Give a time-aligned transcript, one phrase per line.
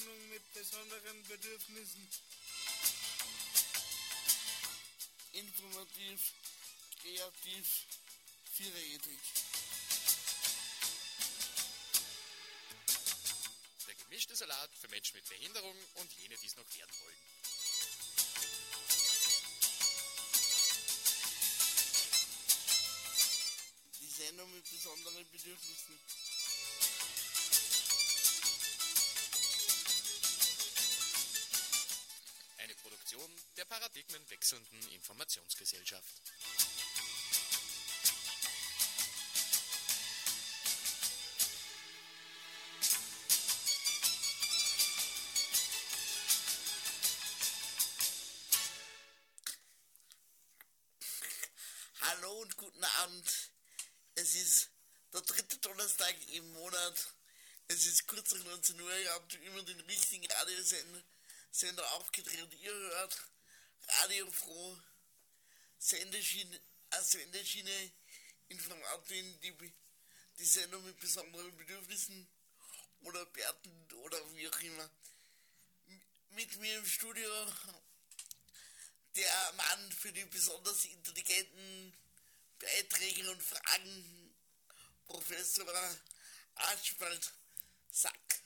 [0.00, 2.08] Sendung mit besonderen Bedürfnissen.
[5.32, 6.32] Informativ,
[7.02, 7.66] kreativ,
[8.54, 9.20] vierrädrig.
[13.86, 17.18] Der gemischte Salat für Menschen mit Behinderung und jene, die es noch werden wollen.
[24.00, 25.98] Die Sendung mit besonderen Bedürfnissen.
[33.80, 36.22] Paradigmenwechselnden Informationsgesellschaft.
[52.02, 53.50] Hallo und guten Abend.
[54.14, 54.68] Es ist
[55.14, 57.14] der dritte Donnerstag im Monat.
[57.68, 58.98] Es ist kurz nach 19 Uhr.
[58.98, 62.52] Ihr habt immer den richtigen Radiosender aufgedreht.
[62.60, 63.29] Ihr hört
[63.98, 64.78] Radio Froh,
[65.78, 66.60] Sendeschiene,
[66.90, 67.92] äh, Sendeschiene
[68.48, 69.72] Informatin, die,
[70.38, 72.28] die Sendung mit besonderen Bedürfnissen
[73.02, 74.90] oder Bärten oder wie auch immer.
[76.30, 77.30] Mit mir im Studio
[79.16, 81.92] der Mann für die besonders intelligenten
[82.58, 84.34] Beiträge und Fragen,
[85.06, 85.66] Professor
[86.54, 87.32] Archibald
[87.90, 88.42] Sack.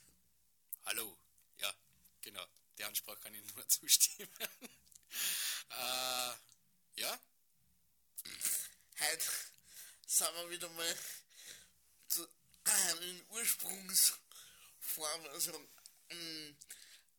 [0.85, 1.17] Hallo.
[1.57, 1.73] Ja,
[2.21, 2.45] genau.
[2.77, 4.29] Der Ansprache kann ich nur zustimmen.
[5.69, 6.33] Äh,
[7.01, 7.19] ja,
[8.99, 9.25] Heute
[10.07, 10.97] sind wir wieder mal
[12.07, 12.27] zu
[13.01, 15.67] in Ursprungsform, also
[16.09, 16.55] ähm,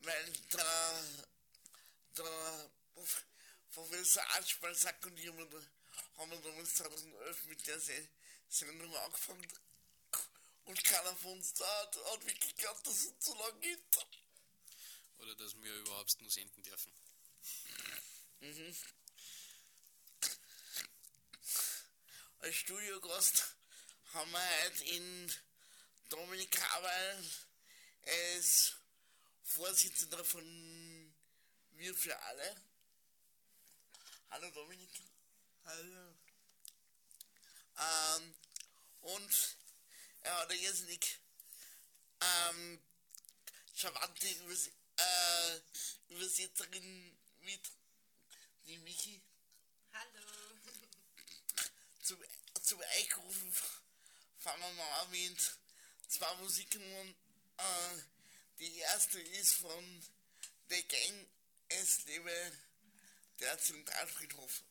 [0.01, 1.05] weil der,
[2.17, 3.25] der Prof-
[3.73, 5.67] Professor Archibald Sack und ich haben wir, da-
[6.41, 8.09] damals 2011 mit der Se-
[8.49, 9.47] Sendung angefangen
[10.65, 13.79] und keiner von uns da hat, hat wirklich geglaubt, dass es so lange geht.
[15.19, 16.93] oder dass wir überhaupt nur senden dürfen.
[22.39, 23.57] Als Studiogast
[24.13, 25.33] haben wir heute in
[26.11, 27.25] Dominik Haberl.
[28.03, 28.77] Er ist
[29.43, 31.15] Vorsitzender von
[31.73, 32.57] Wir für alle.
[34.31, 35.03] Hallo Dominik.
[35.65, 36.15] Hallo.
[37.79, 38.35] Ähm,
[39.01, 39.57] und
[40.23, 41.19] er hat eine irrsinnig
[42.21, 42.81] ähm,
[43.75, 45.61] charmante Übers äh,
[46.09, 47.71] Übersetzerin mit,
[48.67, 49.23] die Michi
[49.93, 50.23] Hallo.
[52.03, 52.19] zum,
[52.63, 53.53] zum Einkaufen
[54.39, 55.39] fangen wir mal an mit
[56.09, 57.15] zwei Musiknummern.
[57.59, 58.03] Äh,
[58.59, 60.03] die erste ist von
[60.69, 61.27] The Gang,
[61.69, 62.53] es lebe
[63.41, 64.63] der Zentralfriedhof.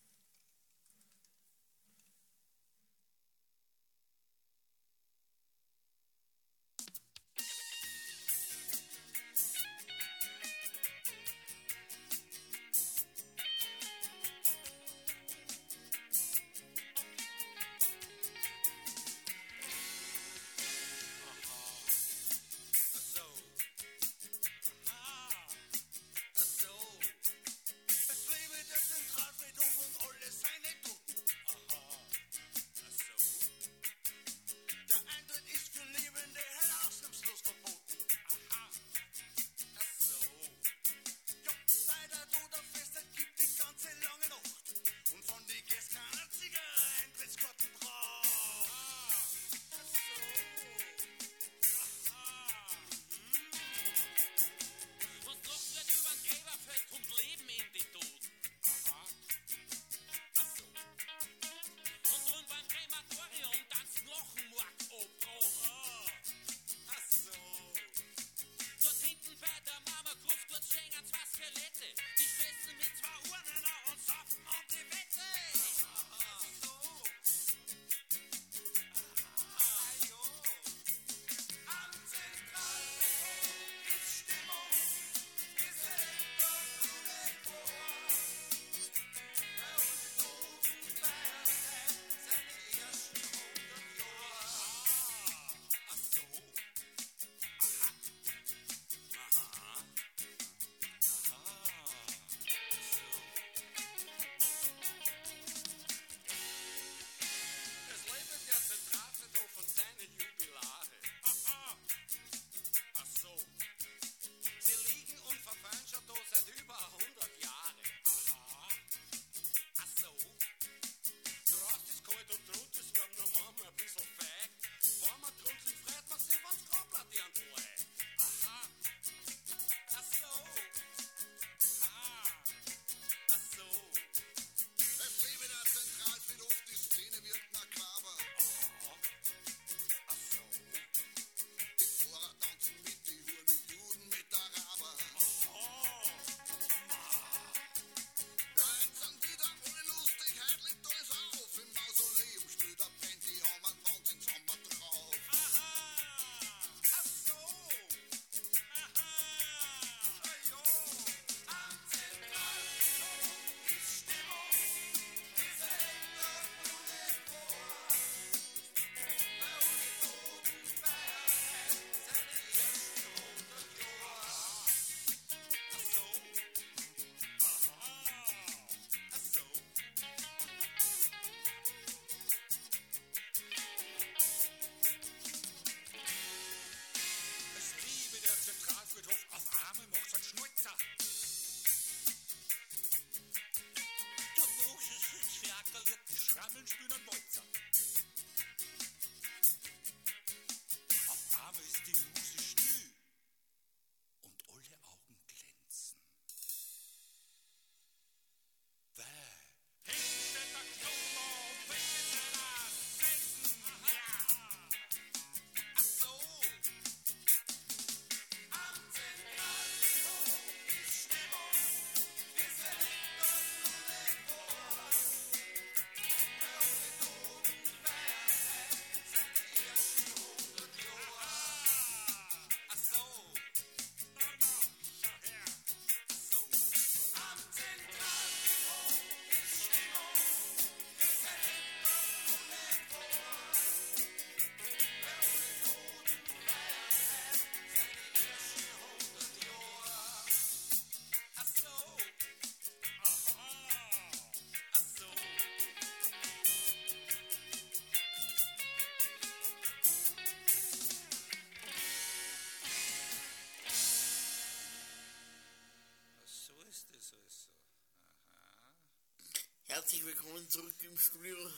[269.76, 271.52] Herzlich willkommen zurück im Studio.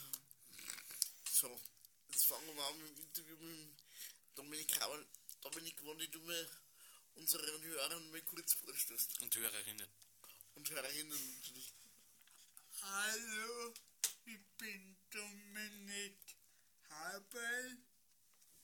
[1.32, 1.62] So,
[2.10, 3.70] jetzt fangen wir an mit dem Interview mit
[4.34, 5.06] Dominik Hauer.
[5.42, 6.50] Dominik, wenn du mir
[7.14, 9.22] unseren Hörern mal kurz vorstellst.
[9.22, 9.88] Und Hörerinnen.
[10.56, 11.76] Und Hörerinnen natürlich.
[12.82, 13.76] Hallo,
[14.26, 16.18] ich bin Dominik
[16.90, 17.78] Haberl.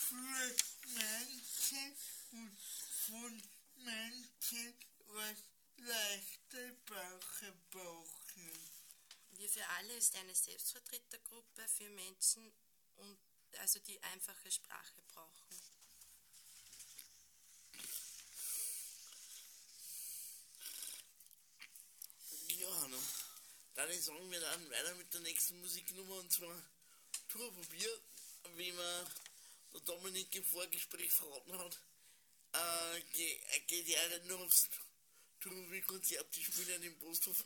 [0.08, 0.56] für
[0.88, 1.98] Menschen
[2.32, 2.58] und
[3.08, 3.44] von
[3.84, 4.74] Menschen,
[5.08, 5.36] was
[5.80, 8.54] leichte Sprache brauchen.
[9.32, 12.54] Wir für alle ist eine Selbstvertretergruppe für Menschen,
[12.96, 13.20] und,
[13.60, 15.46] also die einfache Sprache brauchen.
[22.60, 22.98] Ja, ne?
[23.76, 26.56] Dann sagen wir dann weiter mit der nächsten Musiknummer und zwar
[27.28, 28.02] Tour probiert,
[28.56, 29.08] wie man
[29.74, 31.78] der Dominik im Vorgespräch verraten hat.
[32.54, 34.70] Äh, ge- äh, geht ja nicht nur aufs
[35.42, 37.44] Tourprobier-Konzert, die spielen im Posthof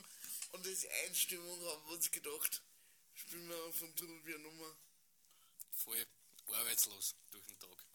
[0.51, 2.62] und als Einstimmung haben wir uns gedacht,
[3.16, 4.78] spielen wir von Tourprobier-Nummer.
[5.83, 6.05] Voll
[6.51, 7.86] arbeitslos durch den Tag.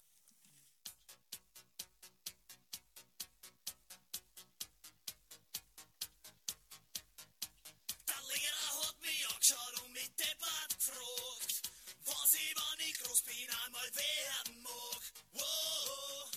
[8.08, 11.70] Der Lehrer hat mich angeschaut und mit Deppert gefragt,
[12.06, 15.02] was ich, wenn ich einmal werden mag.
[15.32, 16.30] Wow,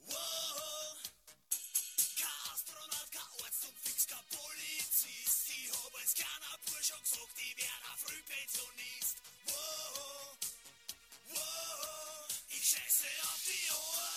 [0.00, 0.98] wow.
[2.18, 5.48] Kein Astronaut, kein Arzt und fix kein Polizist.
[5.48, 8.97] Ich hab als kleiner Bursch schon gesagt, ich werd ein Frühpensionist.
[12.72, 12.78] Wow.
[12.78, 14.07] Ich scheiße auf die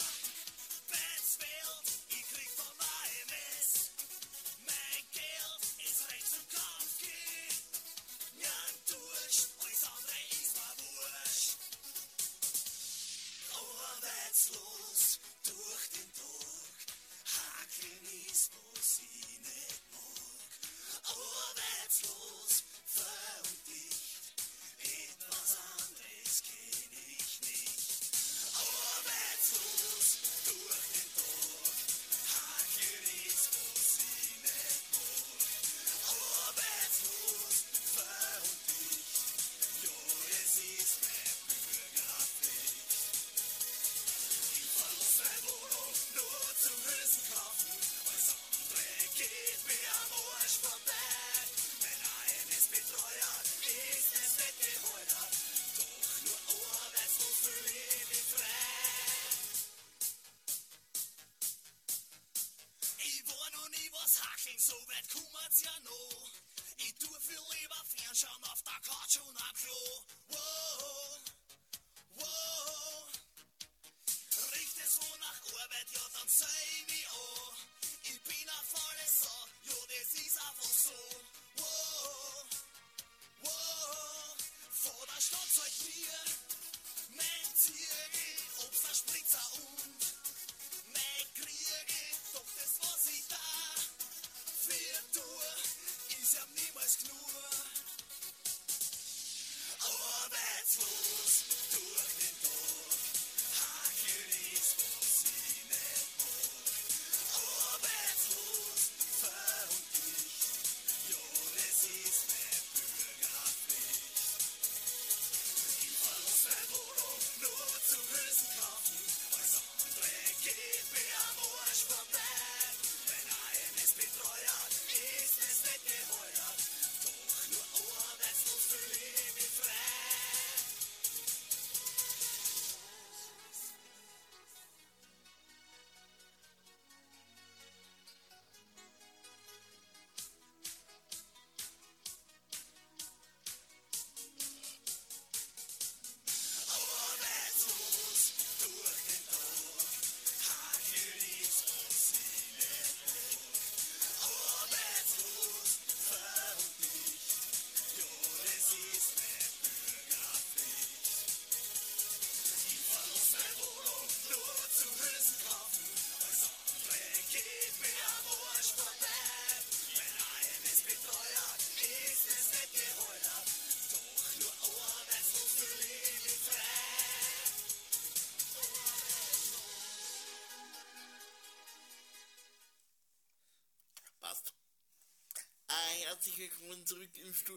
[186.41, 187.55] willkommen zurück im, Stu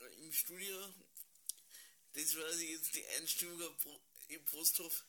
[0.00, 0.92] äh, im Studio.
[2.12, 3.62] Das war also jetzt die Einstimmung
[4.28, 5.04] im Posthof.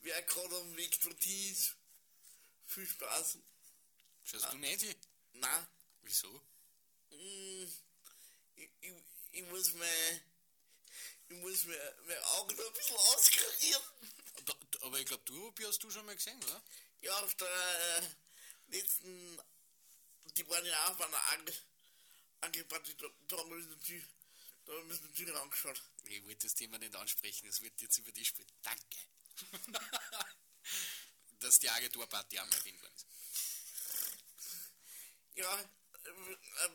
[0.00, 1.76] Wer gerade am Weg dorthin ist,
[2.66, 3.38] viel Spaß.
[4.24, 4.84] Schaust du nicht?
[5.34, 5.68] Na,
[6.02, 6.28] Wieso?
[7.10, 7.68] mm,
[8.56, 8.92] ich, ich,
[9.30, 10.20] ich muss mein,
[11.28, 13.82] ich muss mein, mein Auge noch ein bisschen auskarieren.
[14.80, 16.62] Aber ich glaube, du hast du schon mal gesehen, oder?
[17.00, 19.40] Ja, auf der äh, letzten,
[20.36, 21.54] die waren ja auch bei einer Ange,
[22.40, 23.56] Angeparty, da, da haben wir
[24.64, 25.82] da haben wir uns natürlich angeschaut.
[26.04, 28.52] Ich wollte das Thema nicht ansprechen, es wird jetzt über die sprechen.
[28.62, 28.98] Danke.
[31.40, 32.90] Dass die Agenturparty in war.
[35.36, 36.68] Ja, äh,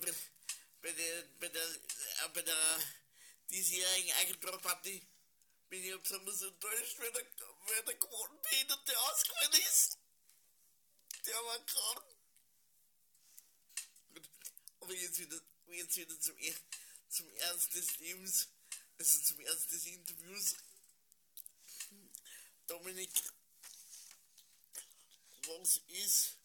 [0.82, 2.80] bei- der, bei der, äh, bei der
[3.50, 5.06] diesjährigen Agenturparty
[5.70, 7.26] bin ich besonders enttäuscht, weil der,
[7.68, 9.98] weil der Quotenbehinderte ausgefallen ist.
[11.26, 12.04] Der war krank.
[14.14, 14.30] Gut,
[14.82, 15.40] aber jetzt wieder,
[15.72, 16.62] jetzt wieder zum, Er-
[17.10, 18.48] zum Ernst des Lebens,
[18.98, 20.56] also zum Ernst des Interviews.
[22.68, 23.12] Dominik,
[25.46, 26.38] was ist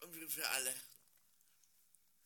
[0.00, 0.74] und für alle?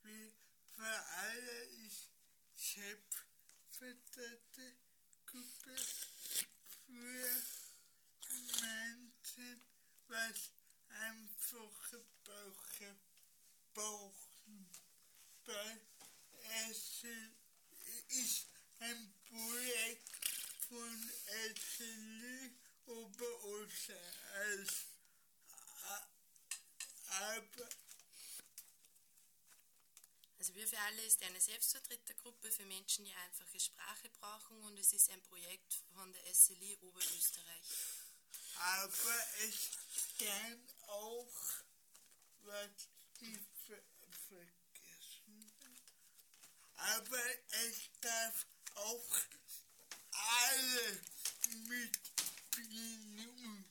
[0.02, 0.33] wie
[0.76, 2.11] für alle ist
[2.54, 4.76] selbstvertretete
[5.26, 5.76] Gruppe
[6.87, 7.42] für
[8.61, 9.66] Menschen,
[10.06, 10.50] was
[10.88, 12.97] einfache Bauche
[13.75, 14.25] brauchen.
[15.47, 15.79] Bei
[16.71, 17.05] es
[18.09, 18.47] ist
[18.81, 20.11] ein Projekt
[20.69, 21.11] von
[21.55, 22.50] SLI
[22.87, 23.95] Oberoster
[24.35, 24.87] als
[27.09, 27.69] aber
[30.38, 34.93] Also wir für alle ist eine Selbstvertretergruppe für Menschen, die einfache Sprache brauchen und es
[34.93, 37.67] ist ein Projekt von der SLI Oberösterreich.
[38.55, 39.71] aber es
[40.19, 41.33] kann auch,
[42.45, 42.88] was
[43.21, 43.83] ich ver
[44.29, 45.53] vergessen
[46.76, 47.23] aber
[47.68, 49.16] es darf auch
[50.12, 51.00] alle
[51.68, 53.64] mitbringen,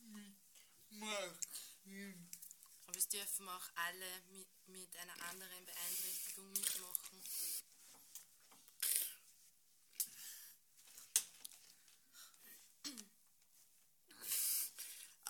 [0.00, 1.38] mitmachen.
[2.86, 7.22] Aber es dürfen auch alle mit, mit einer anderen Beeinträchtigung mitmachen.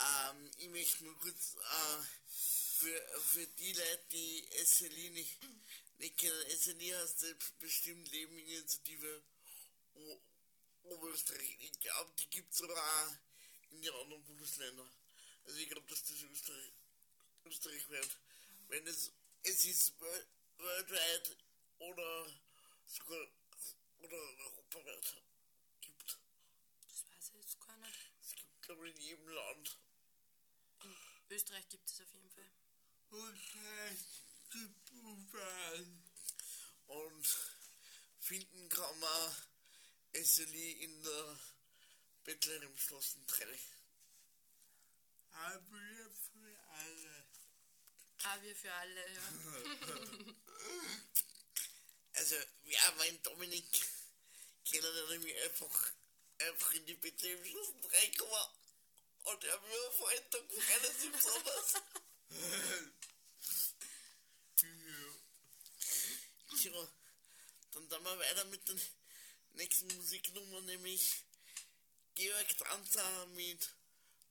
[0.00, 5.10] Ähm, ich möchte nur kurz äh, für, für die Leute, die SLI
[6.00, 9.22] SLI heißt ja bestimmt Lebeninitiative
[9.94, 10.20] O-
[10.84, 11.56] Oberösterreich.
[11.60, 13.14] Ich glaube, die gibt es aber auch
[13.70, 14.90] in den anderen Bundesländern.
[15.44, 16.72] Also ich glaube, dass das Österreich,
[17.44, 18.08] Österreich wird.
[18.68, 20.26] Wenn es, es ist wel-
[20.58, 21.36] weltweit
[21.78, 22.26] oder
[22.86, 23.26] sogar
[23.98, 25.16] oder europaweit
[25.80, 26.18] gibt.
[26.88, 27.98] Das weiß ich jetzt gar nicht.
[28.22, 29.78] Es gibt, glaube ich, in jedem Land.
[31.28, 32.50] In Österreich gibt es auf jeden Fall
[34.54, 35.86] überall.
[36.86, 37.38] Und
[38.18, 39.36] finden kann man
[40.12, 41.38] Esseli in der
[42.24, 43.58] Bettlehrimstraßentrelle.
[45.32, 47.26] Haben wir für alle.
[48.24, 49.22] Haben wir für alle, ja.
[52.14, 53.64] also, ja, mein Dominik
[54.70, 55.92] kann er nämlich einfach,
[56.38, 58.60] einfach in die Bettlehrimstraßentrelle kommen
[59.24, 61.74] und er mir auf einen Tag freuen, das ist besonders.
[66.62, 66.72] Ja,
[67.72, 68.76] dann dann wir weiter mit der
[69.54, 71.24] nächsten Musiknummer, nämlich
[72.14, 73.70] Georg Danzer mit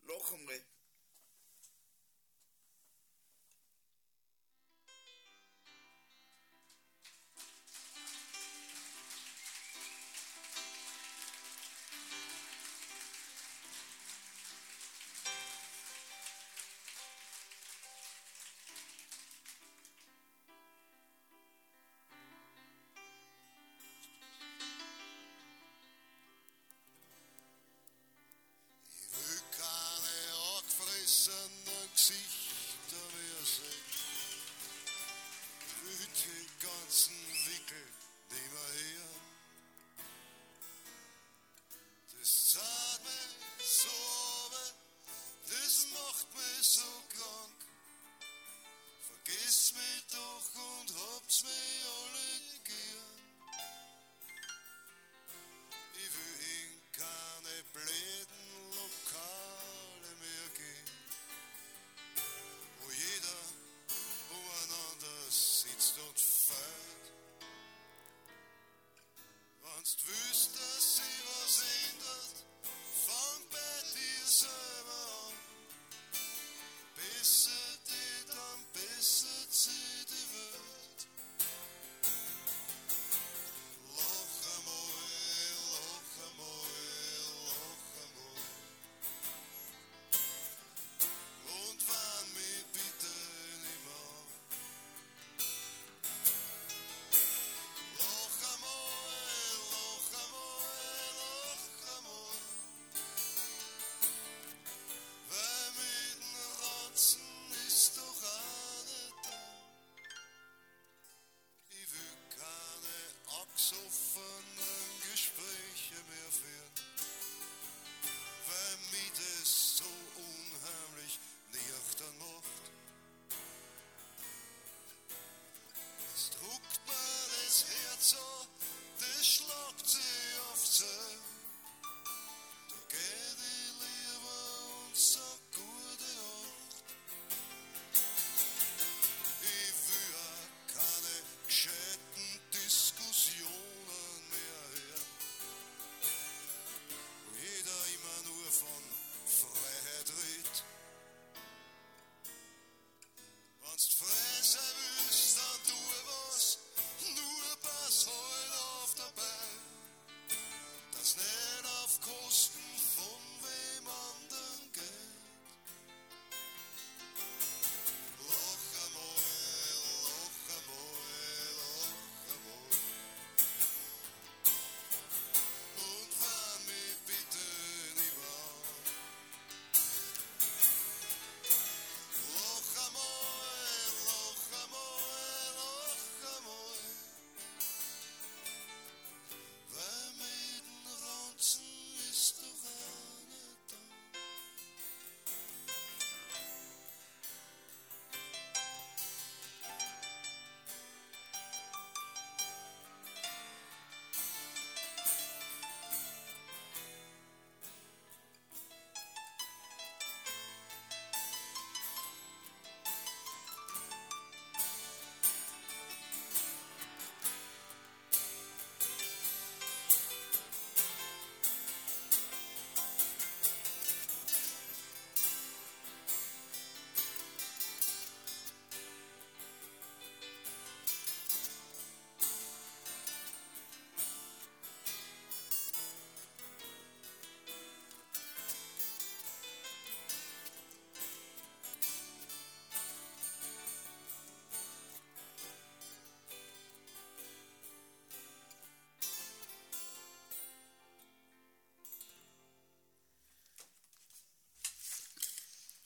[0.02, 0.62] Lochumre.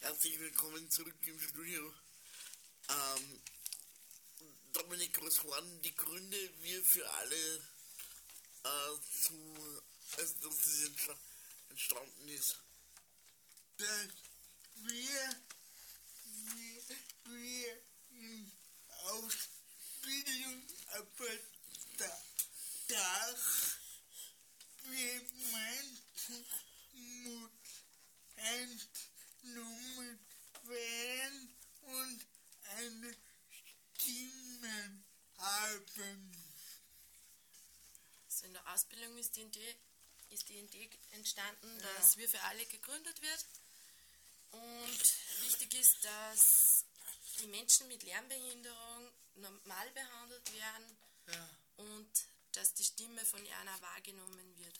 [0.04, 1.94] Herzlich willkommen zurück im Studio.
[2.89, 3.42] Ähm,
[4.74, 7.56] Dominik Roswan, die Gründe, wir für alle
[8.66, 9.34] äh, zu,
[10.18, 11.16] also, dass das
[11.70, 12.58] entstanden ist.
[13.78, 14.10] Dass
[14.76, 15.36] wir
[38.74, 39.76] Ausbildung ist die Idee,
[40.30, 41.94] ist die Idee entstanden, ja.
[41.98, 43.46] dass Wir für alle gegründet wird.
[44.52, 45.04] Und
[45.42, 46.86] wichtig ist, dass
[47.40, 51.50] die Menschen mit Lernbehinderung normal behandelt werden ja.
[51.78, 52.12] und
[52.54, 54.80] dass die Stimme von Jana wahrgenommen wird.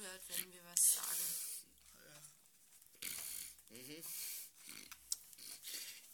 [0.00, 1.34] zuhört, wenn wir was sagen.
[3.70, 3.76] Ja.
[3.76, 4.04] Mhm.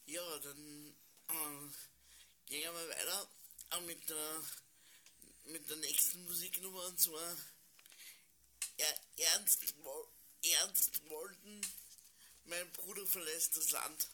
[0.07, 0.95] Ja, dann
[1.29, 1.71] äh,
[2.47, 3.29] gehen wir weiter
[3.71, 4.43] äh, mit, der,
[5.45, 7.37] mit der nächsten Musiknummer und zwar
[8.77, 9.75] er, Ernst,
[10.43, 11.61] Ernst Molden,
[12.45, 14.09] mein Bruder verlässt das Land.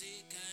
[0.00, 0.47] music.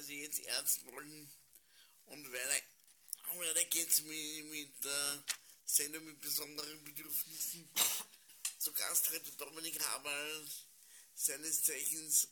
[0.00, 1.30] Sie jetzt ernst wollen.
[2.06, 2.62] Und weiter,
[3.34, 5.24] weiter geht's mit, mit der
[5.64, 7.68] Sendung mit besonderen Bedürfnissen.
[8.58, 10.48] Zu Gast heute Dominik Haberl,
[11.14, 12.28] seines Zeichens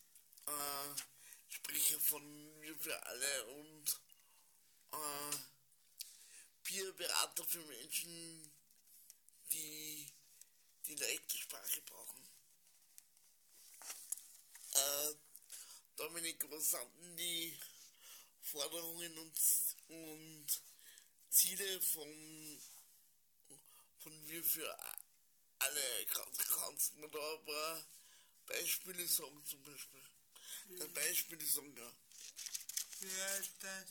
[0.46, 1.00] äh,
[1.48, 4.00] Sprecher von Mir für alle und
[4.92, 5.36] äh,
[6.64, 8.52] Peerberater für Menschen,
[9.52, 10.06] die
[10.86, 12.28] die leichte Sprache brauchen.
[14.74, 15.14] Äh,
[15.96, 17.58] Dominik, was sind denn die
[18.56, 19.38] Forderungen und,
[19.88, 20.46] und
[21.28, 22.58] Ziele von,
[23.98, 24.78] von wir für
[25.58, 26.06] alle?
[26.06, 27.86] Kannst du mir da ein paar
[28.46, 30.00] Beispiele sagen zum Beispiel?
[30.80, 31.92] Ein Beispiele sagen, ja.
[33.02, 33.88] Ja, das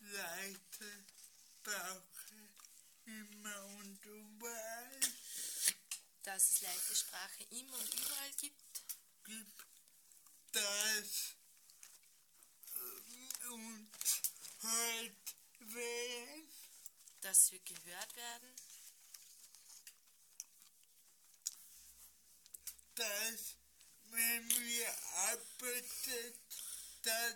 [0.00, 1.04] Leute
[1.62, 2.50] brauche
[3.04, 5.00] immer und überall
[6.22, 8.62] Dass es leichte Sprache immer und überall gibt.
[9.24, 9.66] gibt,
[10.52, 11.36] das
[13.48, 13.88] und
[14.62, 15.16] halt
[15.60, 16.48] werden,
[17.20, 18.54] Dass wir gehört werden.
[22.96, 23.56] dass
[24.10, 24.88] wenn wir
[25.28, 26.38] arbeitet,
[27.02, 27.34] das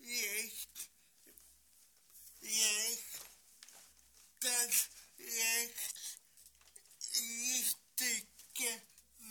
[0.00, 0.90] Recht,
[2.40, 3.20] Recht,
[4.40, 4.88] das
[5.18, 6.18] Recht
[7.14, 8.82] richtige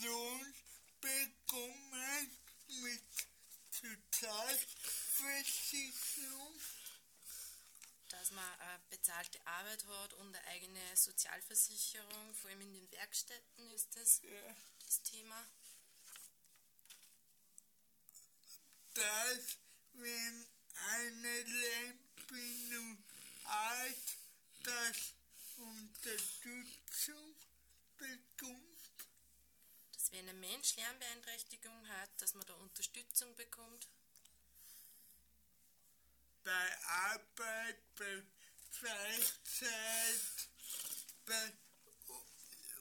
[0.02, 0.54] Lohn
[1.00, 2.32] bekommen
[2.68, 3.02] mit
[5.22, 6.60] Sozialversicherung.
[8.10, 13.72] dass man eine bezahlte Arbeit hat und eine eigene Sozialversicherung, vor allem in den Werkstätten
[13.72, 14.56] ist das Ja.
[14.86, 15.48] das Thema.
[18.94, 19.58] dass
[19.94, 20.46] wenn
[20.90, 23.02] eine Lempinung
[23.46, 24.18] alt
[24.64, 25.14] das
[25.58, 27.36] Unterstützung
[27.98, 28.78] bekommt,
[29.94, 33.88] Dass wenn ein Mensch Lernbeeinträchtigung hat, dass man da Unterstützung bekommt.
[36.44, 38.24] Bei Arbeit, bei
[38.72, 40.22] Freizeit,
[41.26, 41.54] bei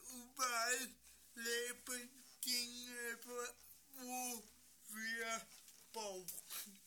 [0.09, 0.89] überall
[1.35, 2.09] leben
[2.45, 3.55] Dinge, wo-
[4.01, 4.43] wo
[4.89, 5.47] wir
[5.93, 6.79] brauchen.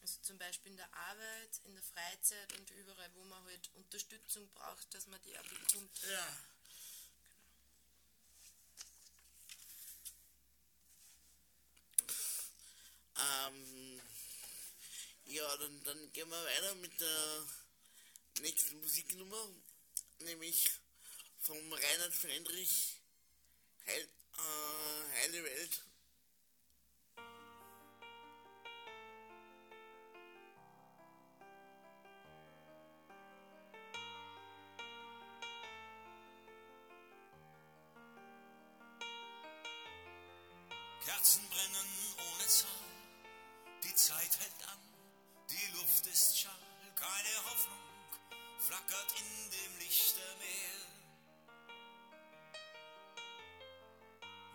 [0.00, 4.48] Also zum Beispiel in der Arbeit, in der Freizeit und überall, wo man halt Unterstützung
[4.52, 6.02] braucht, dass man die auch bekommt.
[6.02, 6.36] Ja.
[13.16, 14.00] Ähm,
[15.26, 17.46] ja, dann, dann gehen wir weiter mit der
[18.40, 19.48] nächsten Musiknummer,
[20.20, 20.70] nämlich
[21.40, 23.00] vom Reinhard Friedrich,
[23.86, 24.08] Heil,
[24.38, 25.80] äh, Heile Welt.
[41.04, 42.68] Kerzen brennen ohne Zahl,
[43.82, 44.93] die Zeit hält an,
[46.14, 46.46] ist
[46.94, 47.80] keine Hoffnung
[48.58, 50.78] flackert in dem Lichtermeer.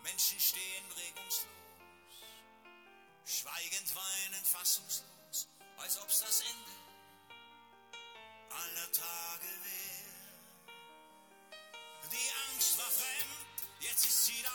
[0.02, 1.44] Menschen stehen regungslos,
[3.26, 6.76] schweigend weinend fassungslos, als ob's das Ende
[8.48, 10.80] aller Tage wäre.
[12.10, 14.50] Die Angst war fremd, jetzt ist sie da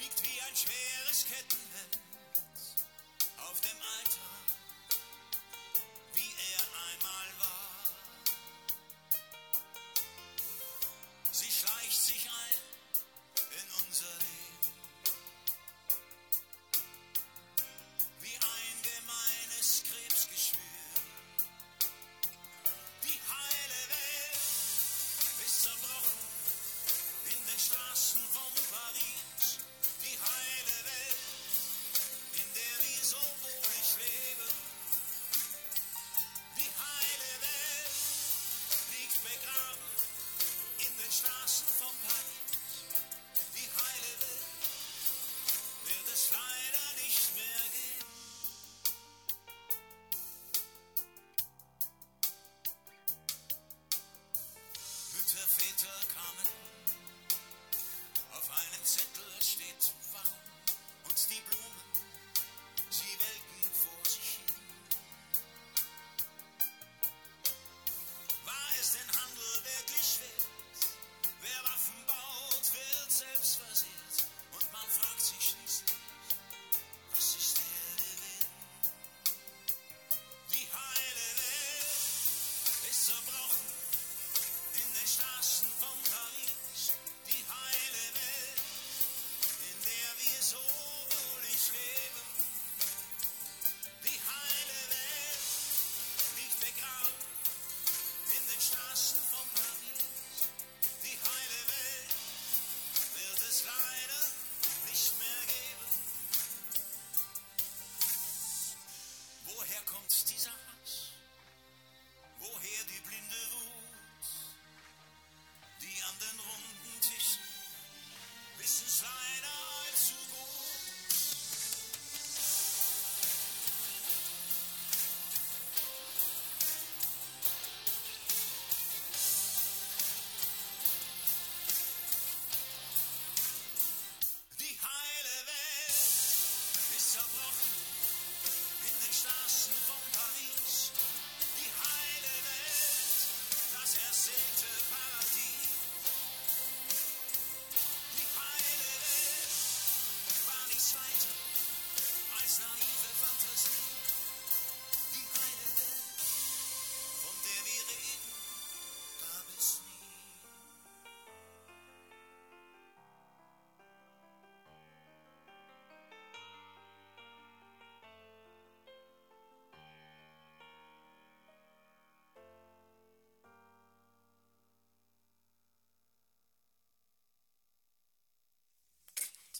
[0.00, 1.98] liegt wie ein schweres Kettenhemd
[3.36, 4.37] auf dem wie
[7.08, 7.37] er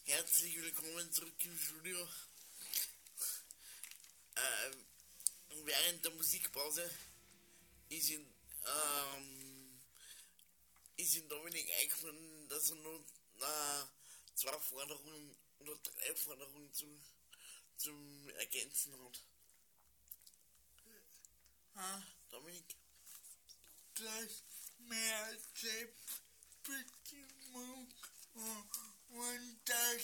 [0.09, 2.09] Herzlich willkommen zurück im Studio.
[4.37, 4.87] Ähm,
[5.67, 6.91] während der Musikpause
[7.91, 8.27] ist in,
[8.65, 9.79] ähm,
[10.97, 13.05] ist in Dominik eingefallen, dass er noch
[13.39, 13.85] äh,
[14.35, 17.05] zwei Forderungen oder drei Forderungen zum,
[17.77, 19.23] zum Ergänzen hat.
[21.75, 22.77] Ah, Dominik?
[23.93, 24.43] dass
[24.79, 27.93] mehr Selbstbestimmung
[28.33, 30.03] und, und dass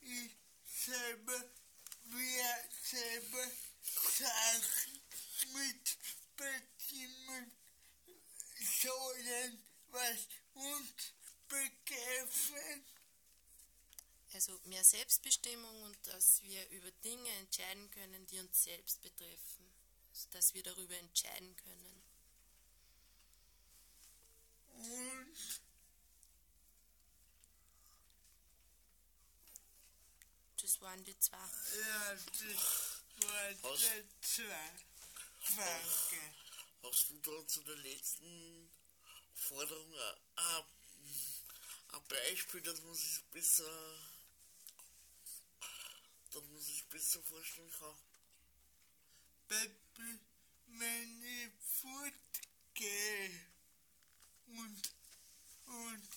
[0.00, 0.30] ich
[0.64, 1.44] selber,
[2.04, 3.50] wir selber
[3.82, 5.00] Sachen
[5.52, 7.52] mitbestimmen
[8.82, 11.12] sollen, was uns
[11.48, 12.84] betreffen.
[14.32, 19.72] Also mehr Selbstbestimmung und dass wir über Dinge entscheiden können, die uns selbst betreffen.
[20.10, 22.02] Also dass wir darüber entscheiden können.
[24.72, 25.63] Und
[30.84, 31.38] waren die zwei.
[31.38, 33.80] ja, das war Was?
[33.80, 34.70] der zwei
[35.40, 36.34] Frage.
[36.82, 38.70] Hast du da zu der letzten
[39.34, 40.64] Forderung ein,
[41.88, 43.98] ein, Beispiel, dass man sich besser,
[46.32, 47.96] dass man sich besser vorstellen kann?
[49.48, 50.18] Baby,
[50.66, 53.40] wenn ich fortgehe
[54.48, 54.82] und,
[55.64, 56.08] und,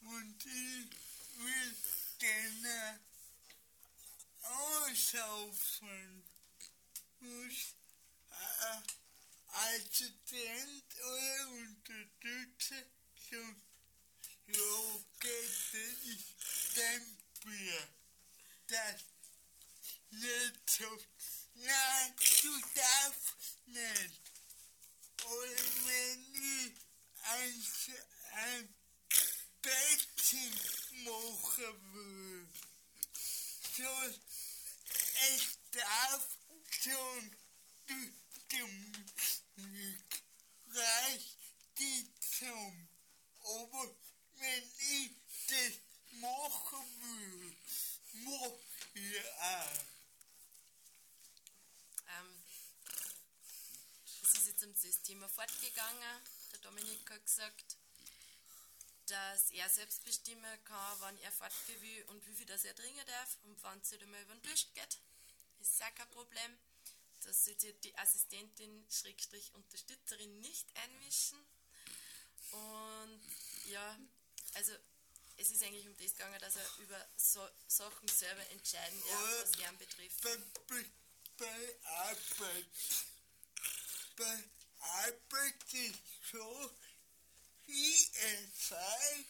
[0.00, 0.90] und ich
[1.38, 1.76] will
[2.18, 3.07] gerne
[4.48, 6.24] aussaufen,
[7.20, 7.74] muss
[9.48, 12.84] Assistent oder Unterstützer
[16.04, 17.88] es dann Bier.
[18.68, 19.04] Das
[20.10, 20.98] nicht so
[21.60, 24.20] Nein, du darfst nicht.
[25.24, 26.72] Und wenn ich
[27.22, 27.64] ein,
[31.94, 32.48] will,
[33.76, 34.27] so,
[35.20, 36.38] es darf
[36.70, 37.36] schon,
[37.86, 38.12] du,
[40.78, 41.38] reicht
[41.78, 42.88] die zum.
[43.40, 43.94] Aber
[44.36, 45.10] wenn ich
[45.48, 45.72] das
[46.20, 47.56] machen will,
[48.12, 48.58] mach
[48.94, 49.84] ich auch.
[52.08, 52.42] Ähm,
[54.22, 56.22] es ist jetzt um das Thema fortgegangen.
[56.52, 57.76] Der Dominik hat gesagt,
[59.06, 63.06] dass er selbst bestimmen kann, wann er fortgehen will und wie viel das er trinken
[63.06, 64.98] darf und wann es halt einmal über den Tisch geht.
[65.60, 66.58] Ist auch kein Problem.
[67.24, 71.38] Das sollte die Assistentin, Schrägstrich Unterstützerin nicht einmischen.
[72.52, 73.20] Und
[73.66, 73.98] ja,
[74.54, 74.72] also
[75.36, 79.56] es ist eigentlich um das gegangen, dass er über so Sachen selber entscheiden darf, was
[79.58, 80.20] ihn betrifft.
[80.22, 80.36] bei,
[80.68, 80.84] bei,
[81.36, 82.66] bei Arbeit.
[84.16, 84.44] Bei
[84.80, 85.98] Arbeit ist
[86.32, 86.70] so,
[87.66, 89.24] ich entscheide,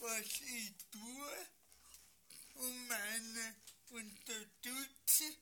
[0.00, 1.46] was ich tue
[2.54, 3.54] und meine
[3.90, 5.36] Unterstützerin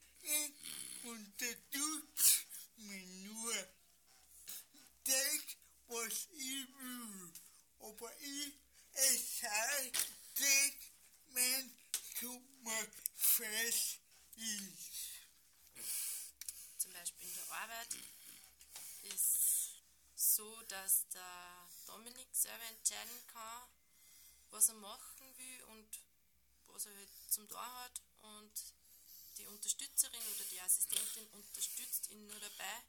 [1.05, 2.47] unterstützt
[2.77, 3.55] mich nur.
[5.05, 5.57] Das,
[5.89, 7.33] was ich will.
[7.81, 8.53] Aber ich
[8.93, 9.99] entscheide
[10.35, 10.73] das,
[11.33, 11.73] wenn
[12.21, 13.99] es fest
[14.37, 15.03] ist.
[16.79, 17.97] zum Beispiel in der Arbeit
[19.15, 19.75] ist
[20.15, 23.69] so, dass der Dominik selber entscheiden kann,
[24.51, 26.01] was er machen will und
[26.69, 28.53] was er halt zum Tor hat und
[29.43, 32.83] die Unterstützerin oder die Assistentin unterstützt ihn nur dabei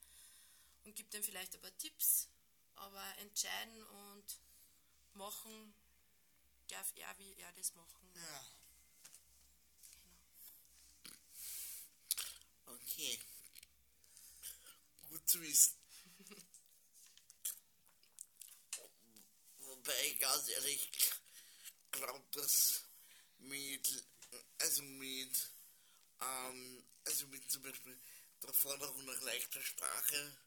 [0.83, 2.27] und gibt ihm vielleicht ein paar Tipps,
[2.75, 4.23] aber entscheiden und
[5.13, 5.73] machen
[6.67, 8.07] darf er, wie er das machen.
[8.15, 8.45] Ja.
[12.65, 13.19] Okay.
[15.09, 15.73] Gut zu wissen.
[19.59, 20.89] Wobei ich ganz ehrlich
[21.91, 22.83] glaube, dass
[23.39, 24.05] mit,
[24.59, 25.49] also mit,
[26.23, 27.97] ähm, also mit zum Beispiel
[28.41, 30.37] der Forderung nach leichter Sprache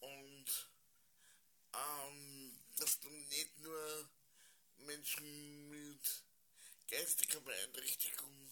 [0.00, 0.46] und
[1.72, 4.10] ähm, dass du nicht nur
[4.78, 6.24] Menschen mit
[6.88, 8.50] geistiger Beeinträchtigung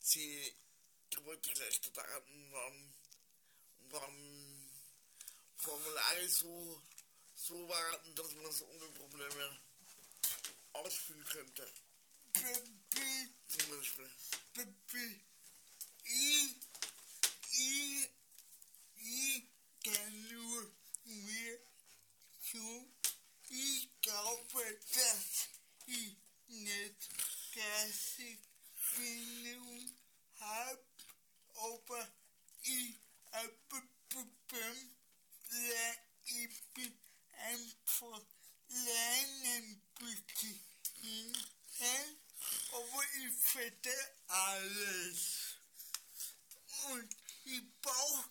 [0.00, 0.54] sie
[1.10, 2.94] gewaltig leichter daran, wann,
[3.90, 4.70] wann
[5.56, 6.82] Formulare so,
[7.34, 9.60] so waren, dass man es ohne Probleme
[10.72, 11.72] ausfüllen könnte.
[13.48, 14.10] Zum Beispiel.
[16.04, 16.56] Baby, ich,
[17.52, 18.10] ich,
[18.96, 19.42] ich
[19.82, 20.70] kann nur
[21.04, 21.58] mir
[22.52, 22.86] so,
[23.48, 25.48] ich glaube, dass
[25.86, 26.16] ich
[26.48, 27.08] nicht
[27.54, 28.38] geistig
[28.96, 29.90] Bindung
[30.40, 30.84] hab,
[31.54, 32.08] aber
[32.62, 32.94] ich
[33.32, 33.68] hab
[34.08, 34.90] Problem,
[36.26, 36.98] ich bin
[37.50, 38.22] einfach
[38.68, 40.60] lernen bisschen
[41.00, 41.36] hin,
[42.72, 43.72] aber ich für
[44.28, 45.33] alles.
[46.92, 48.28] Und ich brauche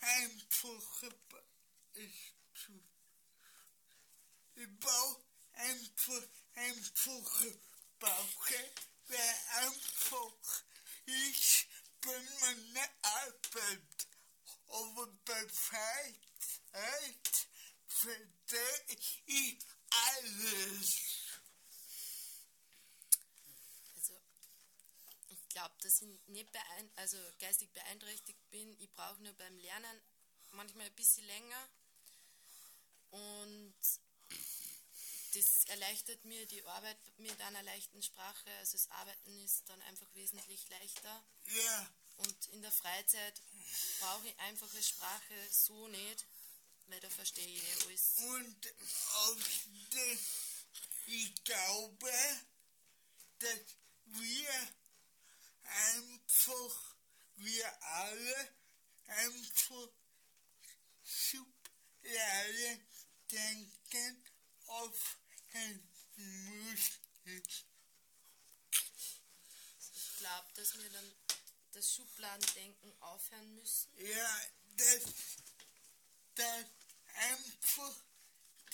[0.00, 1.42] einfache Ba-
[1.94, 2.32] ich,
[4.54, 5.20] ich brauche
[5.54, 6.22] einfach
[6.54, 7.58] einfache
[7.98, 8.70] Bauche,
[9.08, 9.34] weil
[9.64, 10.62] einfach
[11.06, 11.66] ich
[12.00, 14.06] bei meiner Arbeit,
[14.68, 17.46] aber bei Freizeit
[17.86, 19.58] verstehe ich
[19.90, 20.96] alles.
[23.96, 24.12] Also,
[25.30, 26.48] ich glaube, dass ich nicht
[26.96, 28.76] also geistig beeinträchtigt bin.
[28.80, 30.00] Ich brauche nur beim Lernen
[30.52, 31.68] manchmal ein bisschen länger.
[33.10, 33.74] Und
[35.34, 38.50] das erleichtert mir die Arbeit mit einer leichten Sprache.
[38.58, 41.24] Also das Arbeiten ist dann einfach wesentlich leichter.
[41.46, 43.40] Ja, Und in der Freizeit
[44.00, 46.26] brauche ich einfache Sprache so nicht,
[46.86, 48.14] weil da verstehe ich eh alles.
[48.18, 48.74] und
[49.14, 50.18] außerdem,
[51.06, 52.12] ich glaube,
[53.38, 53.58] dass
[54.04, 54.68] wir
[55.64, 56.96] einfach,
[57.36, 58.54] wir alle
[59.06, 59.88] einfach
[61.04, 62.88] Schubladen
[63.30, 64.24] denken
[64.66, 67.02] aufhören müssen.
[69.94, 71.12] Ich glaube, dass wir dann
[71.72, 73.90] das Schubladendenken aufhören müssen.
[73.96, 74.40] Ja,
[74.76, 75.02] dass,
[76.34, 76.66] dass
[77.14, 77.96] einfach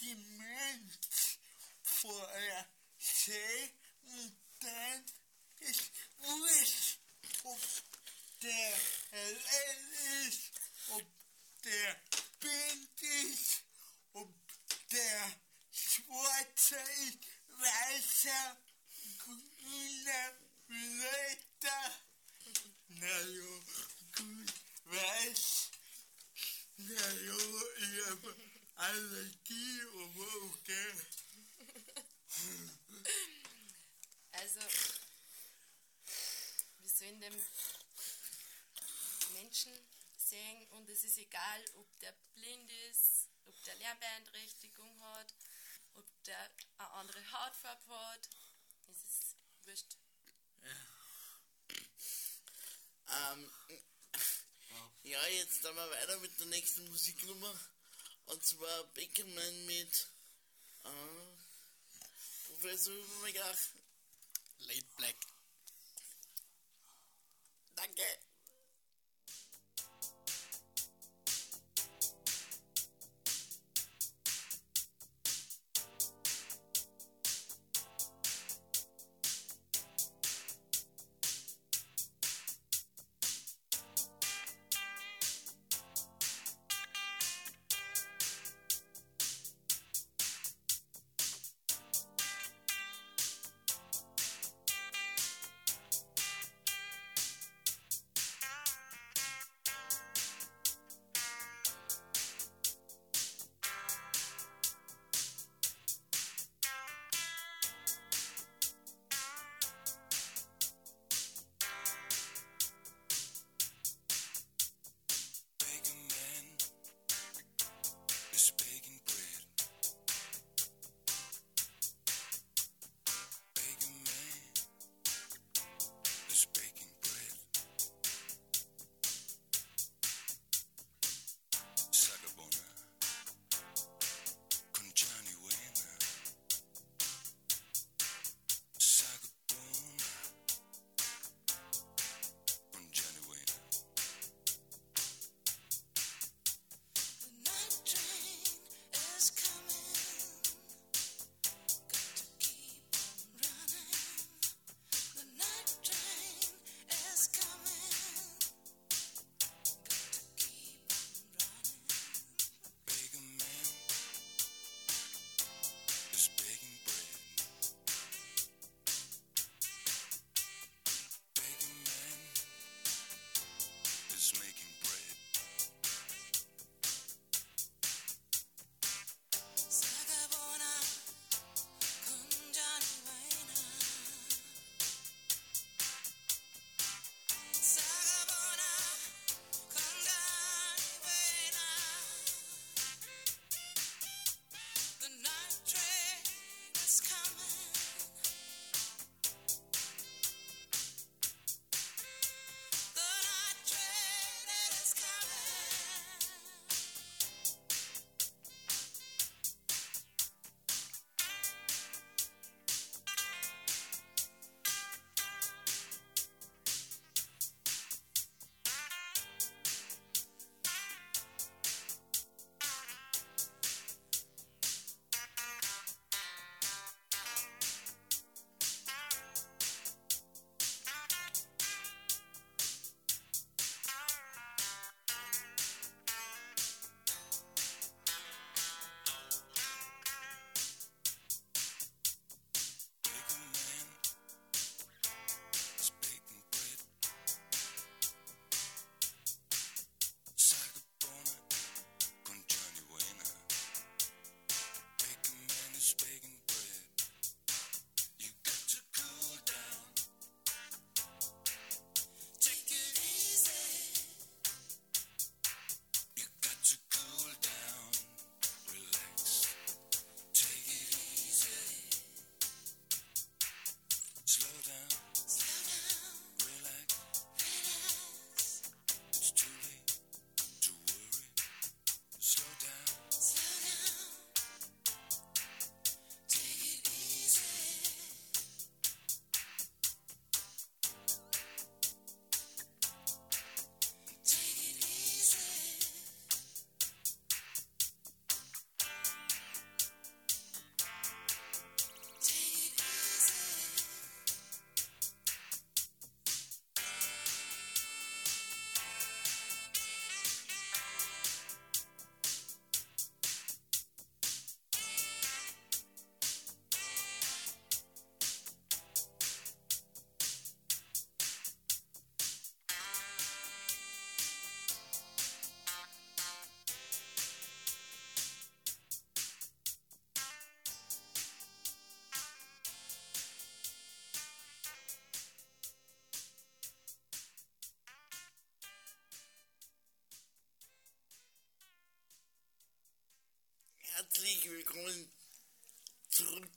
[0.01, 1.39] die Mensch
[1.83, 2.69] vorher
[2.99, 3.71] sehen
[4.03, 5.05] und dann
[5.61, 6.99] ist wurscht,
[7.45, 7.61] ob
[8.43, 8.73] der
[9.13, 10.51] LL ist,
[10.91, 11.05] ob
[11.65, 12.01] der
[12.41, 13.03] Bild
[13.33, 13.63] ist,
[14.13, 14.35] ob
[14.91, 15.33] der
[15.71, 17.19] schwarze ist,
[17.59, 18.57] weißer,
[19.19, 20.33] grüner,
[20.69, 22.01] Leiter.
[22.89, 23.61] Na ja,
[24.17, 24.53] gut,
[24.85, 25.71] weiß.
[26.77, 27.37] Na ja,
[27.79, 28.37] ich habe
[28.75, 30.93] Allergie, aber okay.
[34.33, 34.61] Also,
[36.99, 37.47] sollen dem
[39.35, 39.73] Menschen
[40.17, 45.33] sehen und es ist egal, ob der blind ist, ob der Lernbeeinträchtigung hat,
[45.95, 46.39] ob der
[46.79, 48.29] eine andere Hautfarbe hat.
[48.91, 49.97] Es ist wurscht.
[53.11, 53.51] Ähm,
[55.05, 57.59] ja, jetzt dann wir weiter mit der nächsten Musiknummer.
[58.27, 60.09] Und zwar Beckerman mit
[60.85, 60.89] äh,
[62.49, 63.59] Professor Übermegach.
[64.59, 65.17] Late Black.
[67.79, 68.28] Danke.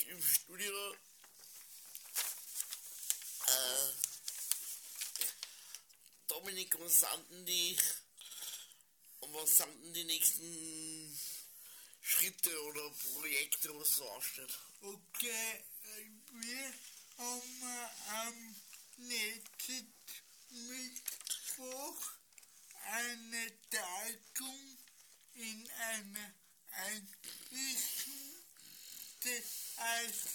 [0.08, 0.96] Im Studio.
[3.48, 3.94] Äh,
[6.28, 7.78] Dominik, was denn die,
[9.20, 11.20] was sind denn die nächsten
[12.02, 14.60] Schritte oder Projekte, was so ansteht?
[14.82, 16.74] Okay, äh, wir
[17.18, 17.64] haben
[18.08, 18.56] am
[18.98, 19.94] nächsten
[20.50, 22.02] Mittwoch
[22.84, 24.78] eine Tagung
[25.34, 26.34] in einer
[26.72, 27.21] Einrichtung,
[29.82, 30.28] heißt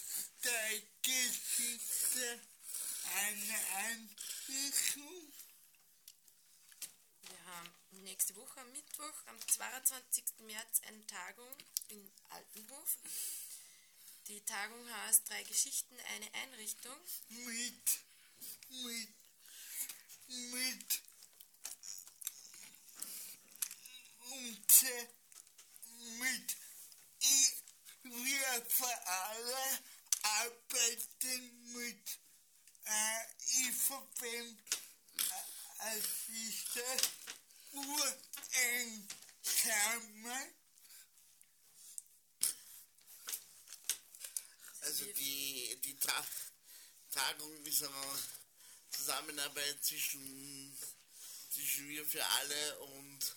[0.44, 2.40] der Geschichte
[3.14, 5.32] eine Einrichtung.
[7.28, 7.70] Wir haben
[8.04, 10.24] nächste Woche am Mittwoch, am 22.
[10.40, 11.56] März, eine Tagung
[11.88, 12.96] in Altenhof.
[14.28, 16.96] Die Tagung heißt Drei Geschichten, eine Einrichtung.
[17.28, 17.82] mit,
[18.70, 19.08] mit,
[20.52, 21.02] mit
[24.30, 25.08] unser,
[26.18, 26.56] mit,
[27.22, 27.52] i-
[28.02, 29.78] wir für alle
[30.22, 32.18] arbeiten mit
[32.84, 34.54] äh, IVP äh,
[35.78, 36.84] als diese
[37.72, 39.08] ureng
[39.42, 40.54] zusammen.
[44.80, 46.24] Also die, die Ta
[47.10, 48.18] Tagung ist eine
[48.90, 50.76] Zusammenarbeit zwischen,
[51.50, 53.36] zwischen wir für alle und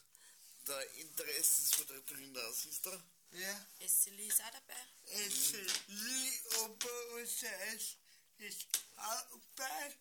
[0.67, 3.03] der Interessensvertreterin der Sister.
[3.31, 3.65] Ja.
[3.79, 4.98] Esseli ist auch dabei.
[5.11, 5.53] Es
[5.87, 7.97] li Oberösterreich
[8.37, 9.97] ist Arbeit.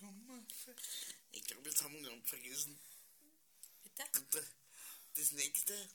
[0.00, 1.14] Sommerfest.
[1.32, 2.78] Ich glaube, jetzt haben wir gerade vergessen.
[3.82, 4.50] Bitte?
[5.14, 5.90] Das nächste,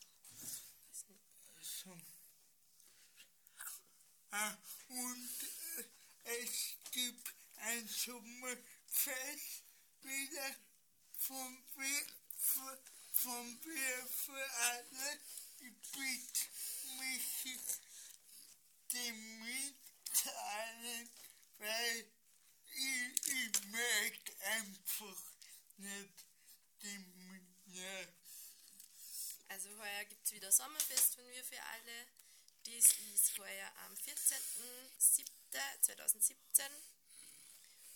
[1.60, 1.98] So.
[4.30, 4.56] Ah,
[4.88, 5.30] und
[6.24, 9.62] äh, es gibt ein Sommerfest
[10.02, 10.56] wieder
[11.16, 12.06] vom Wir
[12.36, 12.78] für,
[13.12, 15.20] vom Wir für alle.
[15.60, 16.48] Ich bitte
[17.04, 17.44] mich
[18.92, 21.10] dem mitteilen,
[21.58, 22.06] weil
[22.66, 25.22] ich, ich merke einfach
[25.76, 26.24] nicht
[26.82, 28.06] dem, ja.
[29.48, 32.06] Also heuer gibt es wieder Sommerfest von Wir für alle.
[32.66, 36.34] Dies ist heuer am 14.07.2017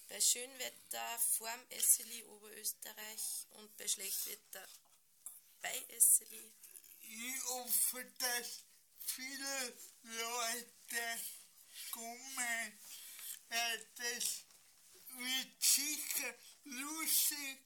[0.09, 4.67] bei Schönwetter vorm Esseli Oberösterreich und bei Schlechtwetter
[5.61, 6.53] bei Esseli.
[7.01, 8.65] Ich hoffe, dass
[9.11, 11.21] viele Leute
[11.91, 12.79] kommen,
[13.49, 14.45] das
[15.17, 16.35] wird sicher
[16.65, 17.59] lustig.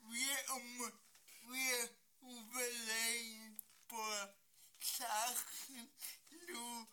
[0.00, 0.92] Wir, um,
[1.50, 4.34] wir überlegen ein paar
[4.80, 5.90] Sachen,
[6.48, 6.86] nur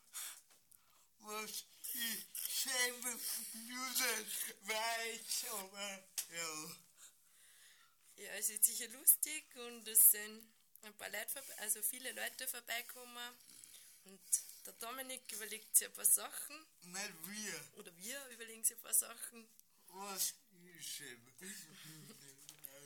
[1.19, 3.11] was ich selber
[3.53, 6.75] nicht weiß, aber ja.
[8.15, 13.35] Ja, es wird sicher lustig und es sind ein paar Leute, also viele Leute vorbeikommen.
[14.03, 14.19] Und
[14.65, 18.93] der Dominik überlegt sich ein paar Sachen, Nicht wir, oder wir überlegen sich ein paar
[18.93, 19.47] Sachen,
[19.87, 20.33] was
[20.77, 21.31] ich selber.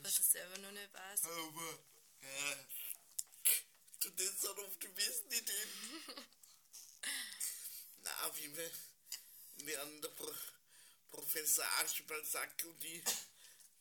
[0.01, 1.23] was er selber noch nicht weiß.
[1.23, 1.79] Aber,
[2.21, 2.65] ja.
[4.01, 5.69] du das sind oft die besten Ideen.
[8.03, 8.71] Na, auf jeden Fall
[9.57, 10.31] werden der Pro
[11.11, 13.01] Professor Archibald Sack und die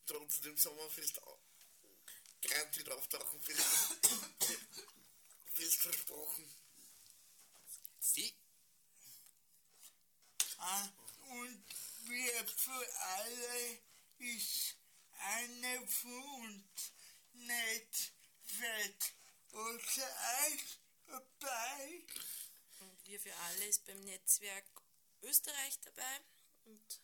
[0.06, 1.20] trotzdem Sommerfest
[2.44, 3.40] au- garantiert auftauchen
[5.54, 6.44] fest versprochen.
[8.00, 8.34] Sie?
[10.58, 10.88] Ah,
[11.30, 11.64] und
[12.06, 13.78] wir für alle
[14.18, 14.76] ist
[15.18, 16.92] eine von uns
[17.32, 18.12] nicht
[18.44, 19.14] fett.
[19.52, 20.16] Außer
[20.46, 22.02] euch dabei.
[22.80, 24.64] Und wir für alle ist beim Netzwerk
[25.22, 26.20] Österreich dabei.
[26.64, 27.00] Und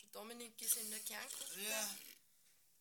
[0.00, 1.96] der Dominik ist in der Kerngruppe Ja,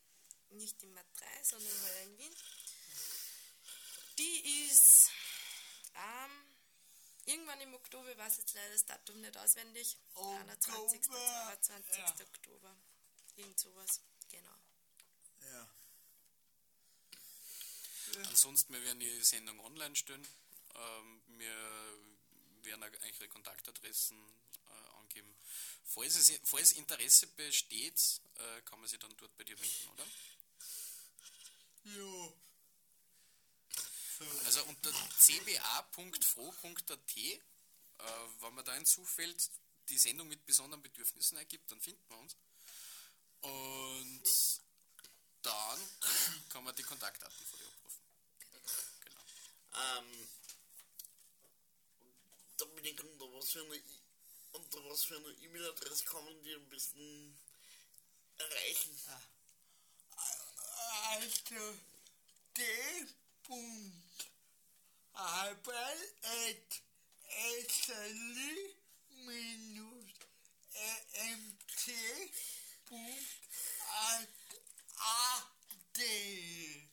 [0.51, 2.35] Nicht in Matrei, sondern heuer in Wien.
[4.17, 5.11] Die ist
[5.95, 6.31] ähm,
[7.25, 9.97] irgendwann im Oktober, ich weiß jetzt leider das Datum nicht auswendig.
[10.15, 10.99] 21.
[11.01, 11.97] Oktober, 22.
[11.97, 12.25] ja.
[12.25, 12.75] Oktober.
[13.35, 14.55] Irgend sowas, genau.
[15.51, 15.69] Ja.
[18.27, 20.27] Ansonsten, wir werden die Sendung online stellen.
[20.75, 22.08] Ähm, wir
[22.65, 25.35] werden ihre Kontaktadressen äh, angeben.
[25.85, 30.05] Falls, es, falls, Interesse besteht, äh, kann man sich dann dort bei dir melden, oder?
[31.83, 32.33] Ja.
[34.45, 37.39] Also unter cba.fro.at, äh,
[38.41, 39.49] wenn man da hinzufällt,
[39.87, 42.35] die Sendung mit besonderen Bedürfnissen ergibt, dann finden wir uns.
[43.41, 44.23] Und
[45.41, 45.79] dann
[46.49, 48.03] kann man die Kontaktdaten von dir abrufen.
[48.99, 49.21] Genau.
[49.99, 50.27] Um
[52.79, 53.81] Dominik, unter was für eine,
[54.53, 57.37] unter was für eine E-Mail-Adresse kann man die ein bisschen
[58.37, 58.97] erreichen?
[61.11, 61.75] Also
[75.97, 76.88] D.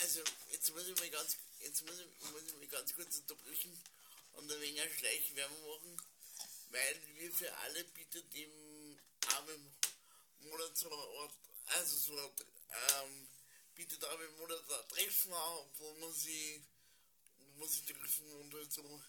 [0.00, 3.78] Also, jetzt muss ich mal ganz, jetzt muss ich, muss ich mal ganz kurz unterbrechen
[4.32, 6.02] und ein wenig eine Schleichwerbung machen,
[6.70, 8.98] weil wir für alle bietet im
[9.34, 9.74] armen
[10.40, 11.34] Monat so eine Art,
[11.66, 13.28] also so ähm,
[13.74, 16.64] bietet einmal im Monat ein Treffen an, wo man sie,
[17.54, 19.02] wo man sich treffen und halt so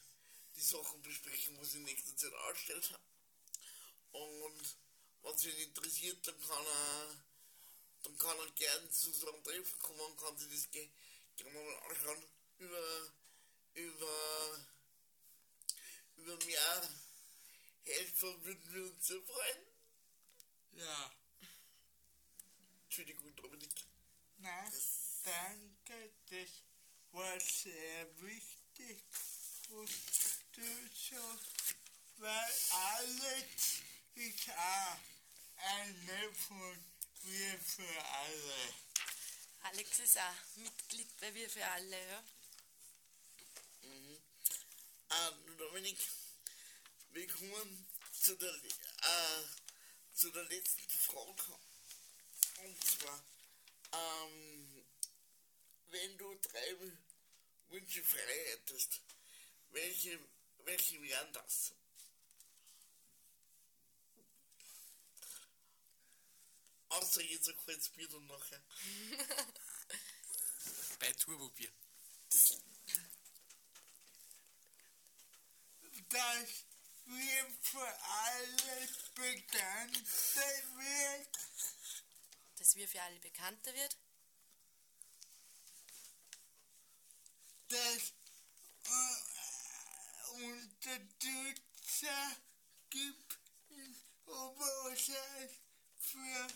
[0.55, 2.99] die Sachen besprechen, was in nächster Zeit anstellt.
[4.11, 4.77] Und
[5.21, 7.25] was ihn interessiert, dann kann er
[8.03, 10.91] dann kann er gerne zu so einem Treffen kommen und kann sich das ge-
[11.35, 12.23] gerne mal anschauen.
[12.59, 13.13] Über,
[13.73, 14.65] über,
[16.15, 16.89] über mehr
[17.83, 19.67] Helfer würden wir uns sehr freuen.
[20.73, 21.11] Ja.
[22.83, 23.73] Entschuldigung, Dominik.
[24.37, 24.71] Na,
[25.23, 26.49] danke, das
[27.15, 29.01] war sehr wichtig,
[29.69, 31.39] du so,
[32.17, 33.81] weil alles
[34.15, 34.97] ist auch
[35.55, 36.77] eine von
[37.23, 38.73] wir für alle.
[39.61, 42.23] Alex ist auch Mitglied bei Wir für alle, ja.
[43.83, 45.97] Ähm, Dominik,
[47.11, 49.43] wir kommen zu der, äh,
[50.13, 51.59] zu der letzten Frage.
[52.57, 53.23] Und zwar,
[53.93, 54.85] ähm,
[55.87, 56.75] wenn du drei
[57.69, 59.01] Wünsche frei hättest,
[59.71, 60.19] welche,
[60.63, 61.73] welche wären das?
[66.89, 68.61] Außer jetzt ein kaltes Bier dann nachher.
[70.99, 71.71] Bei Turbobier.
[76.15, 76.65] dass
[77.05, 80.39] wir für alle Bekannte
[80.77, 81.39] wird,
[82.57, 83.97] Dass Wir für alle bekannter wird.
[87.69, 88.13] Dass
[88.85, 92.37] äh, Unterstützer
[92.89, 93.37] gibt
[93.69, 93.95] in
[94.25, 95.51] Oberösterreich
[95.97, 96.47] für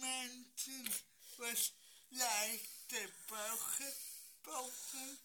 [0.00, 0.94] Menschen,
[1.38, 1.72] was
[2.10, 3.94] leichte Bauche
[4.42, 5.18] brauchen.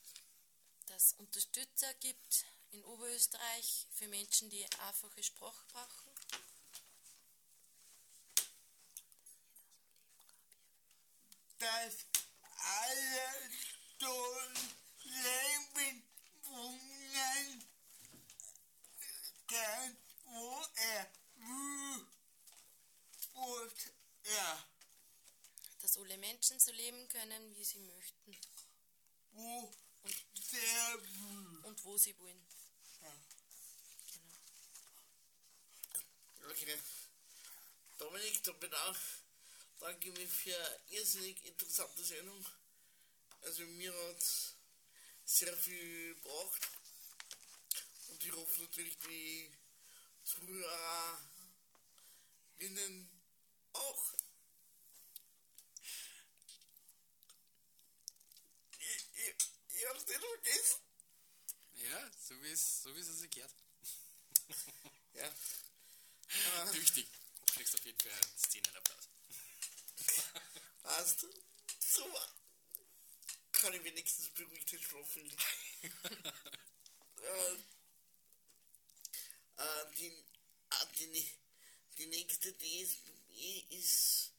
[0.87, 6.13] Dass es Unterstützer gibt in Oberösterreich für Menschen, die einfache Sprache brauchen.
[11.63, 12.05] dass
[12.57, 13.49] alle
[13.99, 14.37] so
[15.03, 16.03] leben
[19.47, 22.07] kann, wo er will.
[23.33, 23.93] Und
[24.23, 24.65] ja,
[25.81, 28.37] Dass alle Menschen so leben können, wie sie möchten
[29.33, 29.71] wo
[30.51, 31.59] der will.
[31.63, 32.45] und wo sie wollen.
[33.01, 33.13] Ja.
[34.13, 34.35] Genau.
[36.51, 36.79] Okay.
[38.11, 38.99] möchte bedanken,
[39.79, 42.45] danke mich für eine irrsinnig interessante Sendung.
[43.41, 44.52] Also mir hat
[45.25, 46.69] sehr viel gebracht.
[48.09, 49.51] Und ich hoffe natürlich die
[50.23, 53.09] Zuhörerinnen
[53.73, 54.13] auch.
[58.79, 59.35] Ich, ich,
[59.69, 60.81] ich hab's nicht vergessen.
[61.73, 63.53] Ja, so wie es so wie es sich gehört.
[65.13, 65.31] Ja.
[66.71, 67.07] Tüchtig.
[67.45, 69.09] Du kriegst auf jeden Fall einen Szenenapplaus.
[70.83, 71.27] Hast du?
[71.79, 72.42] Super.
[73.63, 75.21] Kann ich wenigstens beruhigt schlafen.
[77.23, 77.53] äh,
[79.55, 81.31] äh, die, äh, die,
[81.97, 84.33] die nächste DSB ist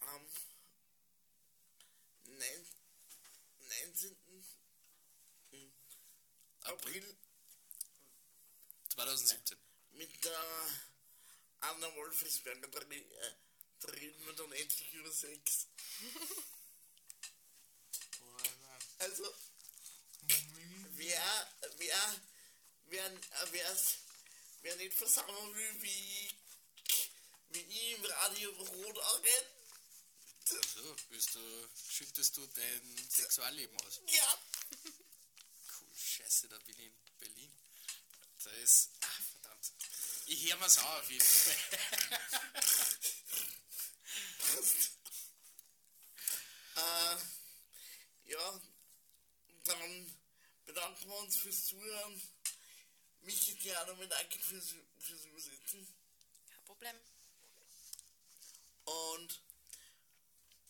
[0.00, 0.26] am
[2.24, 2.66] 9,
[3.84, 4.16] 19.
[5.50, 5.72] hm,
[6.62, 7.16] April
[8.94, 9.58] 2017.
[9.92, 10.44] mit der
[11.60, 12.66] Anna Wolfesberger.
[12.66, 15.68] Da, da reden wir dann endlich über Sex.
[19.00, 19.24] Also,
[20.96, 21.48] wer,
[21.78, 22.20] wer,
[22.86, 23.10] wer,
[23.52, 23.96] wer's,
[24.62, 26.30] wer nicht versammeln will, wie,
[27.48, 29.46] wie ich im Radio Rot angeht,
[30.44, 34.00] So, willst du, schüttest du dein Sexualleben aus?
[34.06, 34.38] ja,
[35.80, 37.52] Cool, scheiße, da bin ich in Berlin.
[38.44, 38.90] Da ist.
[39.00, 39.72] Ah, verdammt.
[40.26, 41.56] Ich hör mir's auch auf jeden Fall.
[46.76, 47.16] äh,
[48.30, 48.60] ja,
[49.74, 50.20] dann
[50.64, 52.22] bedanken wir uns fürs Zuhören.
[53.22, 55.86] Michi, auch nochmal danke fürs, fürs Übersetzen.
[56.50, 56.96] Kein Problem.
[58.84, 59.40] Und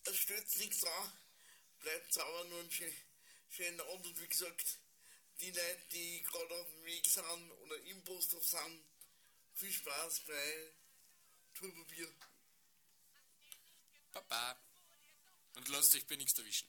[0.05, 1.13] es stört nichts an.
[1.81, 2.95] Bleibt sauber nur ein schön,
[3.49, 4.07] schöner Abend.
[4.07, 4.79] Und wie gesagt,
[5.41, 8.85] die Leute, die gerade auf dem Weg sind oder im Posthof sind,
[9.55, 10.73] viel Spaß bei
[11.55, 12.13] Turbobier.
[14.13, 14.61] Baba.
[15.57, 16.69] Und lasst euch bei nichts erwischen.